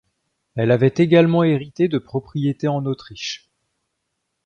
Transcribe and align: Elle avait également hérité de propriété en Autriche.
Elle 0.55 0.71
avait 0.71 0.95
également 0.97 1.43
hérité 1.43 1.87
de 1.87 1.99
propriété 1.99 2.67
en 2.67 2.85
Autriche. 2.87 3.51